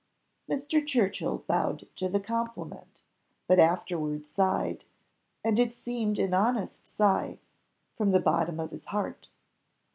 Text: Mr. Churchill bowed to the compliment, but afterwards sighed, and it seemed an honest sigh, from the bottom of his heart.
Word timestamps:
Mr. 0.49 0.83
Churchill 0.83 1.43
bowed 1.45 1.87
to 1.97 2.09
the 2.09 2.19
compliment, 2.19 3.03
but 3.45 3.59
afterwards 3.59 4.31
sighed, 4.31 4.83
and 5.43 5.59
it 5.59 5.75
seemed 5.75 6.17
an 6.17 6.33
honest 6.33 6.87
sigh, 6.87 7.37
from 7.95 8.09
the 8.09 8.19
bottom 8.19 8.59
of 8.59 8.71
his 8.71 8.85
heart. 8.85 9.29